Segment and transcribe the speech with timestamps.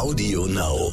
[0.00, 0.92] Audio Now.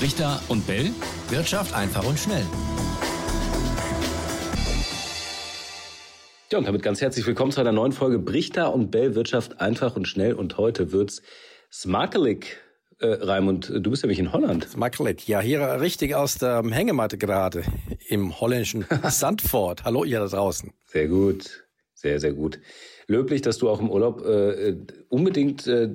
[0.00, 0.92] Richter und Bell.
[1.30, 2.44] Wirtschaft einfach und schnell.
[6.52, 9.96] Ja, und damit ganz herzlich willkommen zu einer neuen Folge Brichter und Bell Wirtschaft einfach
[9.96, 10.34] und schnell.
[10.34, 11.22] Und heute wird's
[11.72, 12.58] Smakelig.
[13.00, 14.68] Äh, Raimund, du bist nämlich in Holland.
[14.68, 17.64] Smakelig, ja, hier richtig aus der Hängematte gerade
[18.06, 19.82] im holländischen Sandford.
[19.82, 20.72] Hallo ihr da draußen.
[20.86, 21.64] Sehr gut,
[22.02, 22.58] sehr, sehr gut
[23.06, 24.76] löblich, dass du auch im Urlaub äh,
[25.08, 25.90] unbedingt äh,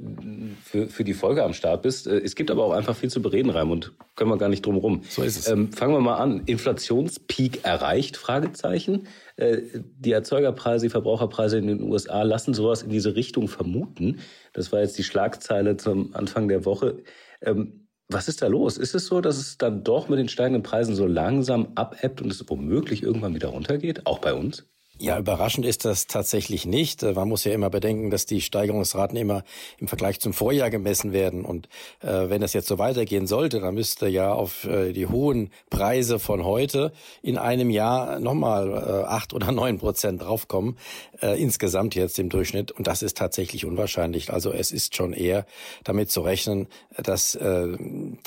[0.63, 2.07] für, für die Folge am Start bist.
[2.07, 3.93] Äh, es gibt aber auch einfach viel zu bereden, Raimund.
[4.15, 5.01] Können wir gar nicht drum rum.
[5.09, 5.47] So ist es.
[5.47, 6.43] Ähm, fangen wir mal an.
[6.45, 8.17] Inflationspeak erreicht?
[8.17, 9.07] Fragezeichen.
[9.35, 14.19] Äh, die Erzeugerpreise, die Verbraucherpreise in den USA lassen sowas in diese Richtung vermuten.
[14.53, 17.03] Das war jetzt die Schlagzeile zum Anfang der Woche.
[17.41, 18.77] Ähm, was ist da los?
[18.77, 22.31] Ist es so, dass es dann doch mit den steigenden Preisen so langsam abebbt und
[22.31, 24.05] es womöglich irgendwann wieder runtergeht?
[24.05, 24.65] Auch bei uns?
[24.99, 27.03] Ja, überraschend ist das tatsächlich nicht.
[27.03, 29.43] Äh, man muss ja immer bedenken, dass die Steigerungsraten immer
[29.77, 31.45] im Vergleich zum Vorjahr gemessen werden.
[31.45, 31.69] Und
[32.01, 36.17] äh, wenn das jetzt so weitergehen sollte, dann müsste ja auf äh, die hohen Preise
[36.17, 40.77] von heute in einem Jahr nochmal äh, acht oder neun Prozent draufkommen,
[41.21, 42.71] äh, insgesamt jetzt im Durchschnitt.
[42.71, 44.33] Und das ist tatsächlich unwahrscheinlich.
[44.33, 45.45] Also es ist schon eher
[45.83, 46.67] damit zu rechnen,
[46.97, 47.67] dass äh,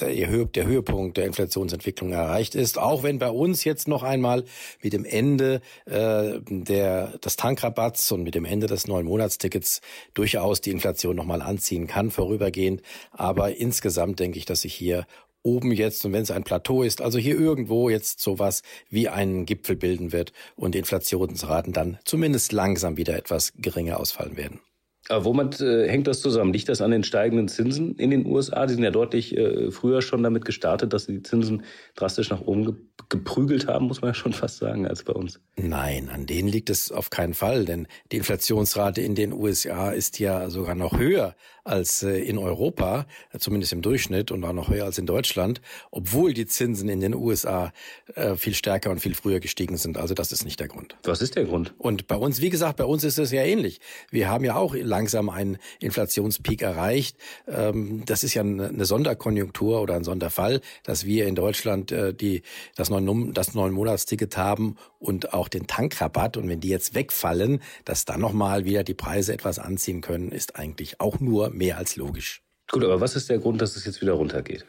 [0.01, 2.79] der, der Höhepunkt der Inflationsentwicklung erreicht ist.
[2.79, 4.45] Auch wenn bei uns jetzt noch einmal
[4.83, 9.81] mit dem Ende äh, der, des Tankrabatts und mit dem Ende des neuen Monatstickets
[10.15, 12.83] durchaus die Inflation nochmal anziehen kann, vorübergehend.
[13.11, 15.07] Aber insgesamt denke ich, dass sich hier
[15.43, 19.47] oben jetzt und wenn es ein Plateau ist, also hier irgendwo jetzt sowas wie einen
[19.47, 24.61] Gipfel bilden wird und Inflationsraten dann zumindest langsam wieder etwas geringer ausfallen werden.
[25.09, 26.53] Aber womit äh, hängt das zusammen?
[26.53, 28.67] Liegt das an den steigenden Zinsen in den USA?
[28.67, 32.43] Die sind ja deutlich äh, früher schon damit gestartet, dass sie die Zinsen drastisch nach
[32.43, 32.75] oben ge
[33.09, 35.41] geprügelt haben, muss man ja schon fast sagen, als bei uns.
[35.57, 40.21] Nein, an denen liegt es auf keinen Fall, denn die Inflationsrate in den USA ist
[40.21, 41.35] ja sogar noch höher
[41.65, 43.07] als äh, in Europa,
[43.39, 47.15] zumindest im Durchschnitt und auch noch höher als in Deutschland, obwohl die Zinsen in den
[47.15, 47.73] USA
[48.15, 49.99] äh, viel stärker und viel früher gestiegen sind.
[49.99, 50.97] Also das ist nicht der Grund.
[51.05, 51.75] Was ist der Grund?
[51.79, 53.81] Und bei uns, wie gesagt, bei uns ist es ja ähnlich.
[54.11, 57.17] Wir haben ja auch langsam einen Inflationspeak erreicht.
[57.47, 62.43] Ähm, das ist ja eine Sonderkonjunktur oder ein Sonderfall, dass wir in Deutschland äh, die,
[62.77, 66.37] das neun, das neun Monatsticket haben und auch den Tankrabatt.
[66.37, 70.57] Und wenn die jetzt wegfallen, dass dann nochmal wieder die Preise etwas anziehen können, ist
[70.57, 72.43] eigentlich auch nur mehr als logisch.
[72.71, 74.65] Gut, aber was ist der Grund, dass es jetzt wieder runtergeht?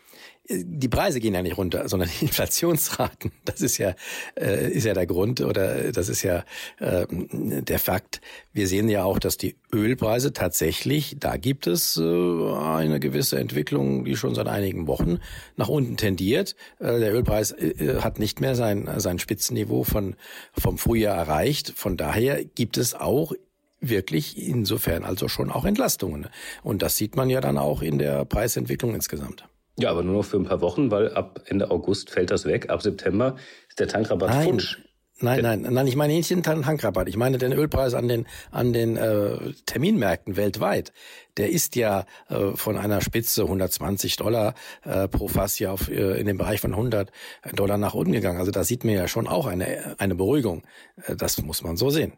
[0.50, 3.32] die Preise gehen ja nicht runter, sondern die Inflationsraten.
[3.46, 3.96] Das ist ja
[4.36, 6.44] äh, ist ja der Grund oder das ist ja
[6.80, 8.22] äh, der Fakt.
[8.52, 14.04] Wir sehen ja auch, dass die Ölpreise tatsächlich, da gibt es äh, eine gewisse Entwicklung,
[14.04, 15.20] die schon seit einigen Wochen
[15.56, 16.56] nach unten tendiert.
[16.80, 20.16] Äh, der Ölpreis äh, hat nicht mehr sein sein Spitzenniveau von
[20.54, 21.74] vom Frühjahr erreicht.
[21.76, 23.34] Von daher gibt es auch
[23.82, 26.28] wirklich insofern also schon auch Entlastungen.
[26.64, 29.46] Und das sieht man ja dann auch in der Preisentwicklung insgesamt.
[29.78, 32.70] Ja, aber nur noch für ein paar Wochen, weil ab Ende August fällt das weg.
[32.70, 33.36] Ab September
[33.68, 34.78] ist der Tankrabatt nein, futsch.
[35.22, 37.08] Nein, nein, nein, ich meine nicht den Tankrabatt.
[37.08, 40.94] Ich meine den Ölpreis an den an den äh, Terminmärkten weltweit.
[41.38, 46.20] Der ist ja äh, von einer Spitze 120 Dollar äh, pro Fass ja auf, äh,
[46.20, 47.12] in den Bereich von 100
[47.54, 48.40] Dollar nach unten gegangen.
[48.40, 50.64] Also da sieht man ja schon auch eine eine Beruhigung.
[51.06, 52.14] Äh, das muss man so sehen.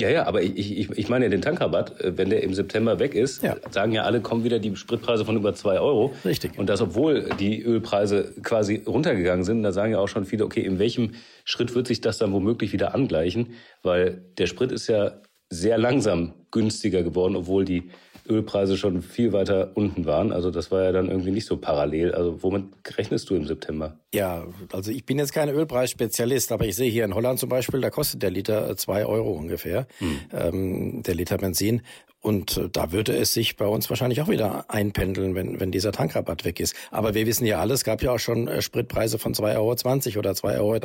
[0.00, 2.98] Ja, ja, aber ich, ich, ich meine ja den Tankrabatt, äh, wenn der im September
[2.98, 3.56] weg ist, ja.
[3.70, 6.14] sagen ja alle, kommen wieder die Spritpreise von über zwei Euro.
[6.24, 6.58] Richtig.
[6.58, 10.62] Und das, obwohl die Ölpreise quasi runtergegangen sind, da sagen ja auch schon viele, okay,
[10.62, 11.12] in welchem
[11.44, 13.54] Schritt wird sich das dann womöglich wieder angleichen?
[13.82, 17.90] Weil der Sprit ist ja sehr langsam günstiger geworden, obwohl die
[18.30, 20.32] Ölpreise schon viel weiter unten waren.
[20.32, 22.14] Also das war ja dann irgendwie nicht so parallel.
[22.14, 22.64] Also womit
[22.96, 23.96] rechnest du im September?
[24.14, 27.80] Ja, also ich bin jetzt kein Ölpreisspezialist, aber ich sehe hier in Holland zum Beispiel,
[27.80, 30.18] da kostet der Liter zwei Euro ungefähr, hm.
[30.32, 31.82] ähm, der Liter Benzin.
[32.20, 35.92] Und äh, da würde es sich bei uns wahrscheinlich auch wieder einpendeln, wenn, wenn dieser
[35.92, 36.74] Tankrabatt weg ist.
[36.90, 40.18] Aber wir wissen ja alles, es gab ja auch schon äh, Spritpreise von 2,20 Euro
[40.18, 40.78] oder 2,30 Euro.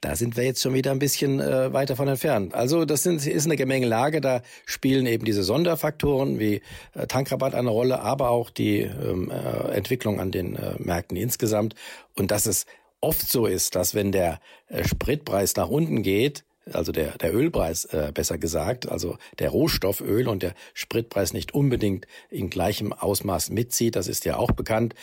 [0.00, 2.52] Da sind wir jetzt schon wieder ein bisschen äh, weiter von entfernt.
[2.52, 4.20] Also das sind, ist eine Gemengelage.
[4.20, 6.62] Da spielen eben diese Sonderfaktoren wie
[7.08, 11.74] Tankrabatt eine Rolle, aber auch die ähm, äh, Entwicklung an den Märkten insgesamt.
[12.14, 12.66] Und dass es
[13.00, 14.40] oft so ist, dass wenn der
[14.84, 20.42] Spritpreis nach unten geht, also der, der Ölpreis äh, besser gesagt, also der Rohstofföl und
[20.42, 24.94] der Spritpreis nicht unbedingt in gleichem Ausmaß mitzieht, das ist ja auch bekannt.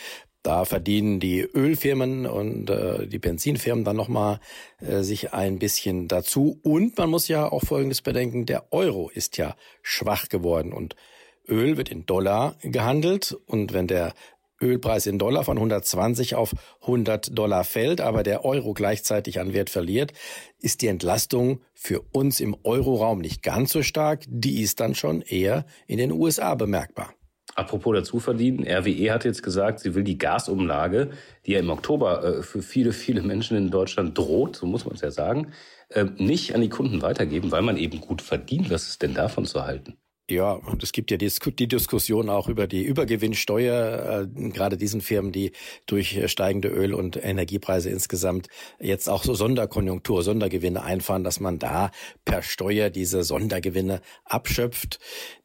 [0.42, 4.40] Da verdienen die Ölfirmen und äh, die Benzinfirmen dann nochmal
[4.80, 6.58] äh, sich ein bisschen dazu.
[6.64, 10.96] Und man muss ja auch Folgendes bedenken, der Euro ist ja schwach geworden und
[11.48, 14.14] Öl wird in Dollar gehandelt und wenn der
[14.62, 19.70] Ölpreis in Dollar von 120 auf 100 Dollar fällt, aber der Euro gleichzeitig an Wert
[19.70, 20.12] verliert,
[20.60, 24.24] ist die Entlastung für uns im Euroraum nicht ganz so stark.
[24.28, 27.12] Die ist dann schon eher in den USA bemerkbar.
[27.54, 31.10] Apropos dazu verdienen, RWE hat jetzt gesagt, sie will die Gasumlage,
[31.44, 34.94] die ja im Oktober äh, für viele, viele Menschen in Deutschland droht, so muss man
[34.94, 35.52] es ja sagen,
[35.90, 38.70] äh, nicht an die Kunden weitergeben, weil man eben gut verdient.
[38.70, 39.98] Was ist denn davon zu halten?
[40.30, 45.32] Ja, und es gibt ja die, Diskussion auch über die Übergewinnsteuer, äh, gerade diesen Firmen,
[45.32, 45.50] die
[45.86, 48.46] durch steigende Öl- und Energiepreise insgesamt
[48.78, 51.90] jetzt auch so Sonderkonjunktur, Sondergewinne einfahren, dass man da
[52.24, 55.00] per Steuer diese Sondergewinne abschöpft.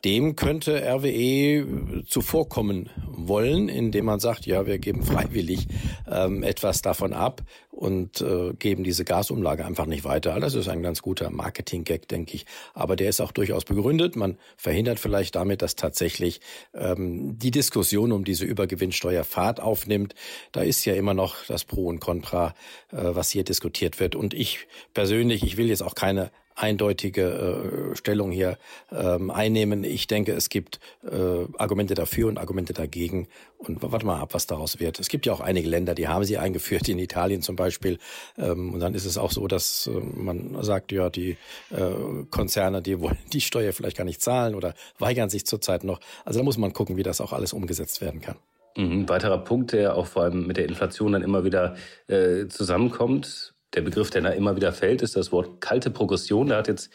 [0.06, 5.68] Dem könnte RWE zuvorkommen wollen, indem man sagt, ja, wir geben freiwillig
[6.08, 7.42] ähm, etwas davon ab
[7.78, 10.40] und äh, geben diese Gasumlage einfach nicht weiter.
[10.40, 12.46] Das ist ein ganz guter Marketing-Gag, denke ich.
[12.74, 14.16] Aber der ist auch durchaus begründet.
[14.16, 16.42] Man verhindert vielleicht damit, dass tatsächlich
[16.74, 20.16] ähm, die Diskussion um diese Übergewinnsteuer Fahrt aufnimmt.
[20.52, 22.56] Da ist ja immer noch das Pro und Contra,
[22.92, 24.16] äh, was hier diskutiert wird.
[24.16, 28.58] Und ich persönlich, ich will jetzt auch keine eindeutige äh, Stellung hier
[28.92, 29.84] ähm, einnehmen.
[29.84, 33.28] Ich denke, es gibt äh, Argumente dafür und Argumente dagegen.
[33.58, 35.00] Und warte mal ab, was daraus wird.
[35.00, 37.98] Es gibt ja auch einige Länder, die haben sie eingeführt, in Italien zum Beispiel.
[38.38, 41.38] Ähm, und dann ist es auch so, dass äh, man sagt, ja, die
[41.72, 46.00] äh, Konzerne, die wollen die Steuer vielleicht gar nicht zahlen oder weigern sich zurzeit noch.
[46.26, 48.38] Also da muss man gucken, wie das auch alles umgesetzt werden kann.
[48.76, 49.10] Mhm.
[49.10, 51.76] Weiterer Punkt, der auch vor allem mit der Inflation dann immer wieder
[52.08, 56.48] äh, zusammenkommt, der Begriff, der da immer wieder fällt, ist das Wort kalte Progression.
[56.48, 56.90] Da hat jetzt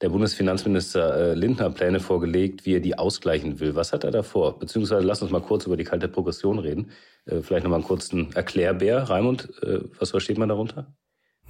[0.00, 3.74] der Bundesfinanzminister äh, Lindner Pläne vorgelegt, wie er die ausgleichen will.
[3.74, 4.58] Was hat er da vor?
[4.58, 6.92] Beziehungsweise lass uns mal kurz über die kalte Progression reden.
[7.26, 9.04] Äh, vielleicht nochmal einen kurzen Erklärbär.
[9.04, 10.92] Raimund, äh, was versteht man darunter?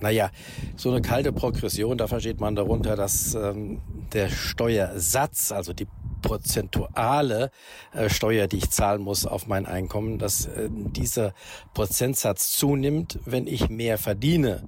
[0.00, 0.30] Naja,
[0.76, 3.80] so eine kalte Progression, da versteht man darunter, dass ähm,
[4.12, 5.88] der Steuersatz, also die
[6.22, 7.50] prozentuale
[7.92, 11.34] äh, Steuer, die ich zahlen muss auf mein Einkommen, dass äh, dieser
[11.74, 14.64] Prozentsatz zunimmt, wenn ich mehr verdiene.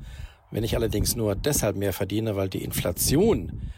[0.50, 3.70] Wenn ich allerdings nur deshalb mehr verdiene, weil die Inflation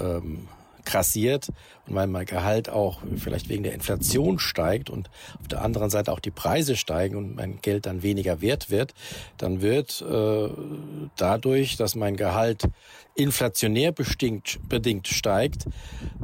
[0.00, 0.48] ähm,
[0.88, 1.50] krassiert
[1.86, 6.12] und weil mein Gehalt auch vielleicht wegen der Inflation steigt und auf der anderen Seite
[6.12, 8.94] auch die Preise steigen und mein Geld dann weniger wert wird,
[9.36, 10.48] dann wird äh,
[11.16, 12.64] dadurch, dass mein Gehalt
[13.14, 15.66] inflationär bestimmt, bedingt steigt,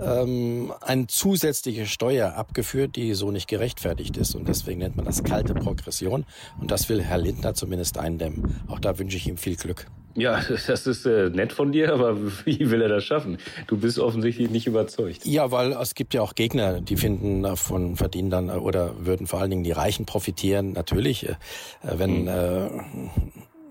[0.01, 4.35] ähm, eine zusätzliche Steuer abgeführt, die so nicht gerechtfertigt ist.
[4.35, 6.25] Und deswegen nennt man das kalte Progression.
[6.59, 8.63] Und das will Herr Lindner zumindest eindämmen.
[8.69, 9.87] Auch da wünsche ich ihm viel Glück.
[10.15, 13.39] Ja, das ist äh, nett von dir, aber wie will er das schaffen?
[13.67, 15.25] Du bist offensichtlich nicht überzeugt.
[15.27, 19.41] Ja, weil es gibt ja auch Gegner, die finden davon verdienen dann oder würden vor
[19.41, 20.73] allen Dingen die Reichen profitieren.
[20.73, 21.35] Natürlich, äh,
[21.83, 22.29] wenn mhm.
[22.29, 22.69] äh,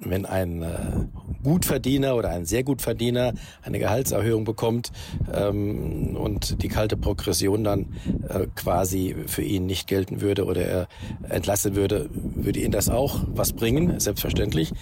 [0.09, 0.67] wenn ein äh,
[1.43, 4.91] Gutverdiener oder ein sehr Gutverdiener eine Gehaltserhöhung bekommt
[5.33, 7.93] ähm, und die kalte Progression dann
[8.27, 10.87] äh, quasi für ihn nicht gelten würde oder er
[11.29, 14.73] entlassen würde, würde ihn das auch was bringen, selbstverständlich.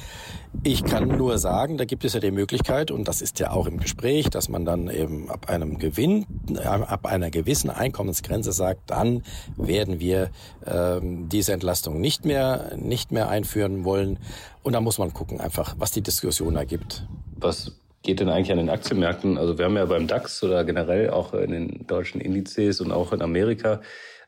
[0.64, 3.66] Ich kann nur sagen, da gibt es ja die Möglichkeit, und das ist ja auch
[3.66, 8.92] im Gespräch, dass man dann eben ab einem Gewinn, äh, ab einer gewissen Einkommensgrenze sagt,
[8.92, 9.24] dann
[9.56, 10.30] werden wir
[10.66, 14.20] ähm, diese Entlastung nicht mehr, nicht mehr einführen wollen.
[14.62, 17.08] Und da muss man gucken, einfach, was die Diskussion ergibt.
[17.38, 17.72] Was
[18.04, 19.38] geht denn eigentlich an den Aktienmärkten?
[19.38, 23.14] Also wir haben ja beim DAX oder generell auch in den deutschen Indizes und auch
[23.14, 23.82] in Amerika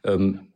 [0.03, 0.52] ähm,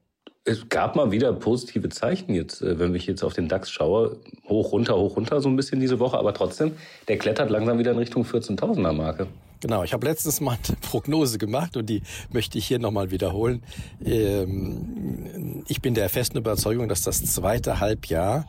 [0.47, 4.17] es gab mal wieder positive Zeichen jetzt, äh, wenn ich jetzt auf den DAX schaue.
[4.47, 6.17] Hoch, runter, hoch, runter so ein bisschen diese Woche.
[6.17, 6.71] Aber trotzdem,
[7.07, 9.27] der klettert langsam wieder in Richtung 14.000er Marke.
[9.59, 12.01] Genau, ich habe letztens mal eine Prognose gemacht und die
[12.31, 13.61] möchte ich hier nochmal wiederholen.
[14.05, 18.45] Ähm, ich bin der festen Überzeugung, dass das zweite Halbjahr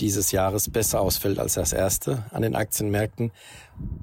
[0.00, 3.32] dieses Jahres besser ausfällt als das erste an den Aktienmärkten.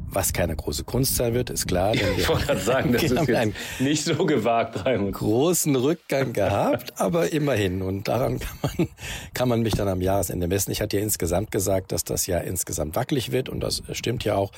[0.08, 1.94] Was keine große Kunst sein wird, ist klar.
[1.94, 5.14] Denn ich wollte gerade sagen, das ist jetzt nicht so gewagt, Raimund.
[5.16, 7.82] Großen Rückgang gehabt, aber immerhin.
[7.82, 8.88] Und daran kann man,
[9.34, 10.72] kann man mich dann am Jahresende messen.
[10.72, 14.36] Ich hatte ja insgesamt gesagt, dass das Jahr insgesamt wackelig wird und das stimmt ja
[14.36, 14.52] auch.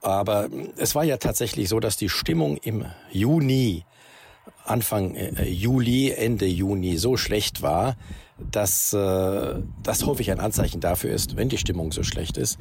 [0.00, 3.84] Aber es war ja tatsächlich so, dass die Stimmung im Juni,
[4.64, 7.96] Anfang äh, Juli, Ende Juni so schlecht war,
[8.38, 12.58] dass äh, das häufig ein Anzeichen dafür ist, wenn die Stimmung so schlecht ist,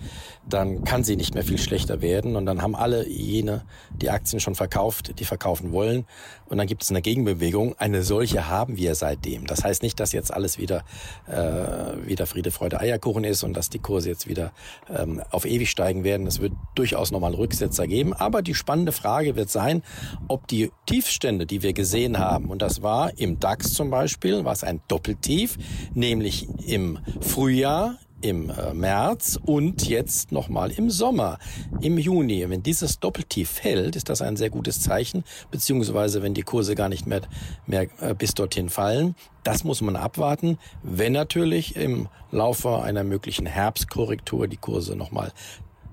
[0.47, 4.39] dann kann sie nicht mehr viel schlechter werden und dann haben alle jene die Aktien
[4.39, 6.05] schon verkauft, die verkaufen wollen
[6.45, 7.75] und dann gibt es eine Gegenbewegung.
[7.77, 9.47] Eine solche haben wir seitdem.
[9.47, 10.83] Das heißt nicht, dass jetzt alles wieder
[11.27, 14.53] äh, wieder Friede, Freude, Eierkuchen ist und dass die Kurse jetzt wieder
[14.89, 16.25] ähm, auf ewig steigen werden.
[16.27, 19.83] Es wird durchaus nochmal Rücksetzer geben, aber die spannende Frage wird sein,
[20.27, 24.53] ob die Tiefstände, die wir gesehen haben, und das war im DAX zum Beispiel, war
[24.53, 25.57] es ein Doppeltief,
[25.93, 31.37] nämlich im Frühjahr im äh, März und jetzt nochmal im Sommer,
[31.81, 32.43] im Juni.
[32.49, 36.89] Wenn dieses Doppeltief fällt, ist das ein sehr gutes Zeichen, beziehungsweise wenn die Kurse gar
[36.89, 37.21] nicht mehr,
[37.67, 39.15] mehr äh, bis dorthin fallen.
[39.43, 40.57] Das muss man abwarten.
[40.81, 45.31] Wenn natürlich im Laufe einer möglichen Herbstkorrektur die Kurse nochmal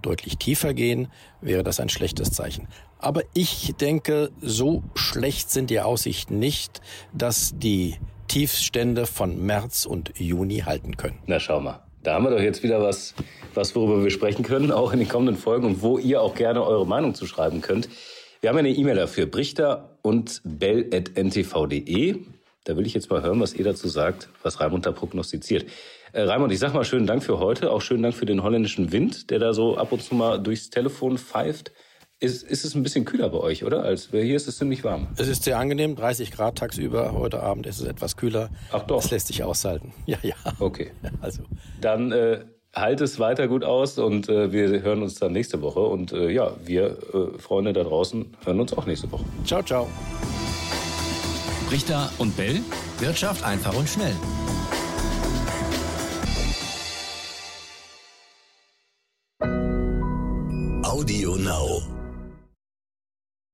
[0.00, 1.08] deutlich tiefer gehen,
[1.42, 2.66] wäre das ein schlechtes Zeichen.
[2.98, 6.80] Aber ich denke, so schlecht sind die Aussichten nicht,
[7.12, 7.96] dass die
[8.32, 11.18] Tiefstände von März und Juni halten können.
[11.26, 11.82] Na schau mal.
[12.02, 13.12] Da haben wir doch jetzt wieder was,
[13.52, 16.64] was worüber wir sprechen können, auch in den kommenden Folgen und wo ihr auch gerne
[16.64, 17.90] eure Meinung zu schreiben könnt.
[18.40, 22.20] Wir haben eine E-Mail dafür, brichter und bell.ntv.de.
[22.64, 25.66] Da will ich jetzt mal hören, was ihr dazu sagt, was Raimund da prognostiziert.
[26.14, 28.92] Äh, Raimund, ich sag mal schönen Dank für heute, auch schönen Dank für den holländischen
[28.92, 31.72] Wind, der da so ab und zu mal durchs Telefon pfeift.
[32.22, 33.82] Ist, ist es ein bisschen kühler bei euch, oder?
[33.82, 35.08] Als hier ist es ziemlich warm.
[35.16, 37.14] Es ist sehr angenehm, 30 Grad tagsüber.
[37.14, 38.48] Heute Abend ist es etwas kühler.
[38.70, 39.00] Ach doch.
[39.02, 39.92] Das lässt sich aushalten.
[40.06, 40.36] Ja, ja.
[40.60, 40.92] Okay.
[41.20, 41.42] Also.
[41.80, 45.80] Dann äh, halt es weiter gut aus und äh, wir hören uns dann nächste Woche.
[45.80, 49.24] Und äh, ja, wir äh, Freunde da draußen hören uns auch nächste Woche.
[49.44, 49.88] Ciao, ciao.
[51.72, 52.60] Richter und Bell.
[53.00, 54.14] Wirtschaft einfach und schnell.